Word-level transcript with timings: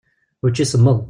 Učči 0.45 0.65
semmeḍ. 0.71 0.99